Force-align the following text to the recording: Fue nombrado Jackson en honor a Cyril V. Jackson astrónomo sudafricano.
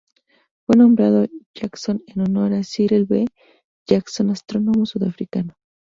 Fue 0.65 0.77
nombrado 0.77 1.27
Jackson 1.53 2.01
en 2.07 2.21
honor 2.21 2.53
a 2.53 2.63
Cyril 2.63 3.03
V. 3.07 3.27
Jackson 3.87 4.31
astrónomo 4.31 4.87
sudafricano. 4.87 5.53